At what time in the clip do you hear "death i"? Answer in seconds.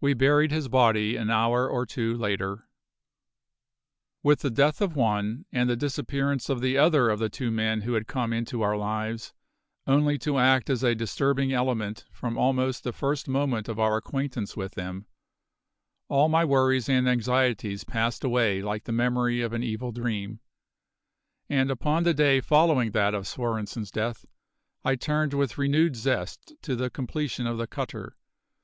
23.90-24.94